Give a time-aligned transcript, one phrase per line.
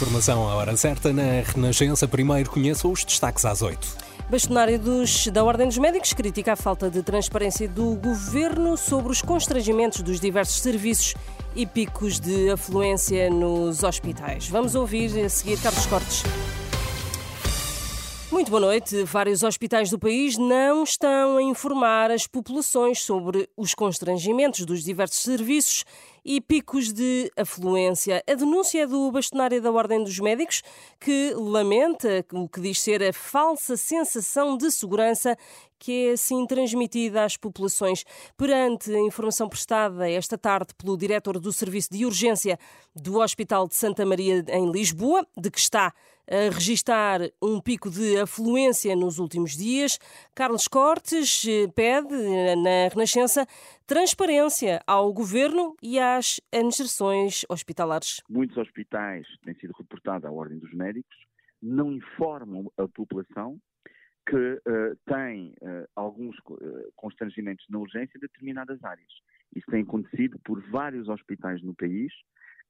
[0.00, 2.08] Informação à hora certa na Renascença.
[2.08, 3.98] Primeiro conheça os destaques às 8.
[4.30, 9.20] Bastonário dos, da Ordem dos Médicos critica a falta de transparência do governo sobre os
[9.20, 11.14] constrangimentos dos diversos serviços
[11.54, 14.48] e picos de afluência nos hospitais.
[14.48, 16.22] Vamos ouvir a seguir Carlos Cortes.
[18.32, 19.02] Muito boa noite.
[19.02, 25.20] Vários hospitais do país não estão a informar as populações sobre os constrangimentos dos diversos
[25.20, 25.84] serviços
[26.24, 28.22] e picos de afluência.
[28.28, 30.62] A denúncia é do bastonário da Ordem dos Médicos,
[30.98, 35.36] que lamenta o que diz ser a falsa sensação de segurança
[35.80, 38.04] que é assim transmitida às populações.
[38.36, 42.58] Perante a informação prestada esta tarde pelo diretor do Serviço de Urgência
[42.94, 45.92] do Hospital de Santa Maria em Lisboa, de que está
[46.30, 49.98] a registar um pico de afluência nos últimos dias,
[50.32, 53.44] Carlos Cortes eh, pede eh, na Renascença
[53.90, 58.22] transparência ao governo e às administrações hospitalares.
[58.30, 61.16] Muitos hospitais, têm sido reportado à Ordem dos Médicos,
[61.60, 63.58] não informam a população
[64.28, 69.10] que uh, tem uh, alguns uh, constrangimentos na urgência em determinadas áreas.
[69.56, 72.12] Isso tem acontecido por vários hospitais no país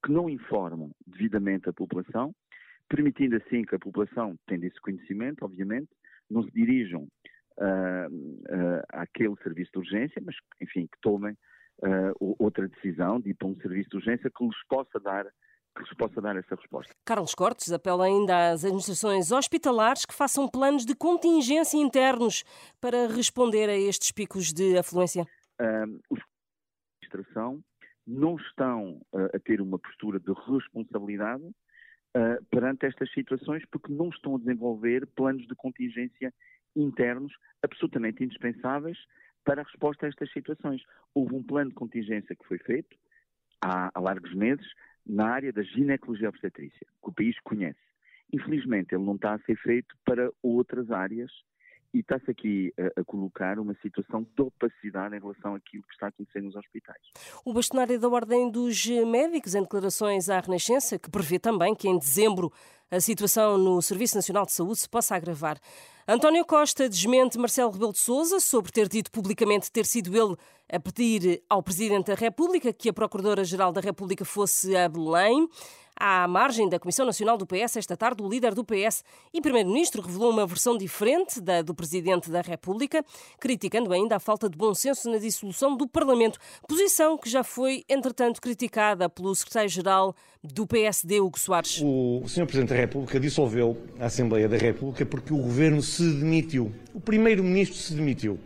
[0.02, 2.34] que não informam devidamente a população,
[2.88, 5.90] permitindo assim que a população, tendo esse conhecimento, obviamente,
[6.30, 7.06] não se dirijam
[9.20, 11.36] àquele serviço de urgência, mas, enfim, que tomem
[12.38, 15.24] outra decisão de ir para um serviço de urgência que lhes possa dar
[15.74, 16.92] que lhes possa dar essa resposta.
[17.04, 22.44] Carlos Cortes apela ainda às administrações hospitalares que façam planos de contingência internos
[22.80, 25.24] para responder a estes picos de afluência.
[25.60, 26.24] Um, os da
[27.02, 27.62] administração
[28.06, 34.08] não estão uh, a ter uma postura de responsabilidade uh, perante estas situações porque não
[34.08, 36.34] estão a desenvolver planos de contingência
[36.76, 37.32] internos
[37.62, 38.98] absolutamente indispensáveis
[39.44, 40.82] para a resposta a estas situações.
[41.14, 42.96] Houve um plano de contingência que foi feito
[43.60, 44.66] há, há largos meses,
[45.06, 47.78] na área da ginecologia obstetrícia, que o país conhece.
[48.32, 51.30] Infelizmente, ele não está a ser feito para outras áreas
[51.92, 56.06] e está-se aqui a, a, colocar uma situação de opacidade em relação àquilo que está
[56.06, 57.02] acontecendo nos hospitais.
[57.44, 61.98] O bastonário da Ordem dos Médicos, em declarações à Renascença, que prevê também que em
[61.98, 62.52] dezembro
[62.90, 65.58] a situação no Serviço Nacional de Saúde se possa agravar.
[66.08, 70.36] António Costa desmente Marcelo Rebelo de Sousa sobre ter dito publicamente ter sido ele
[70.68, 75.48] a pedir ao Presidente da República que a Procuradora-Geral da República fosse a Belém.
[76.02, 80.00] À margem da Comissão Nacional do PS, esta tarde, o líder do PS e Primeiro-Ministro
[80.00, 83.04] revelou uma versão diferente da do Presidente da República,
[83.38, 87.84] criticando ainda a falta de bom senso na dissolução do Parlamento, posição que já foi,
[87.86, 91.82] entretanto, criticada pelo Secretário-Geral do PSD, Hugo Soares.
[91.84, 92.46] O Sr.
[92.46, 96.72] Presidente da República dissolveu a Assembleia da República porque o Governo se demitiu.
[96.94, 98.40] O Primeiro-Ministro se demitiu.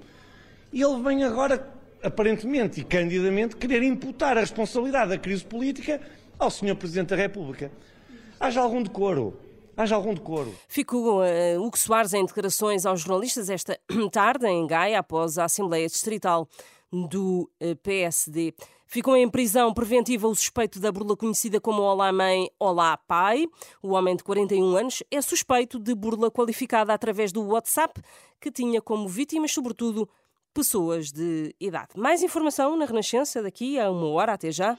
[0.72, 1.72] E ele vem agora,
[2.02, 6.00] aparentemente e candidamente, querer imputar a responsabilidade da crise política
[6.38, 6.74] ao Sr.
[6.76, 7.70] Presidente da República.
[8.38, 9.36] Haja algum decoro.
[9.76, 10.54] Haja algum decoro.
[10.68, 13.78] Ficou uh, Hugo Soares em declarações aos jornalistas esta
[14.12, 16.48] tarde em Gaia, após a Assembleia Distrital
[16.92, 18.54] do uh, eh, PSD.
[18.86, 23.46] Ficou em prisão preventiva o suspeito da burla conhecida como Olá Mãe, Olá Pai.
[23.82, 28.00] O homem de 41 anos é suspeito de burla qualificada através do WhatsApp,
[28.40, 30.08] que tinha como vítimas, sobretudo,
[30.52, 31.88] pessoas de idade.
[31.96, 34.34] Mais informação na Renascença daqui a uma hora.
[34.34, 34.78] Até já.